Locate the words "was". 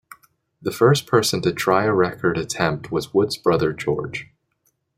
2.91-3.13